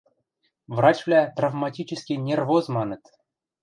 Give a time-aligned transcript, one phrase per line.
[0.75, 3.03] Врачвлӓ «травматический нервоз» маныт.